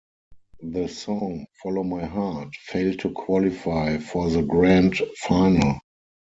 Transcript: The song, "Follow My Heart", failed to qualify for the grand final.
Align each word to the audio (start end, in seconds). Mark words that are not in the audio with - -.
The 0.63 0.87
song, 0.87 1.45
"Follow 1.61 1.83
My 1.83 2.03
Heart", 2.05 2.55
failed 2.55 2.97
to 3.01 3.11
qualify 3.11 3.99
for 3.99 4.31
the 4.31 4.41
grand 4.41 4.97
final. 5.19 5.79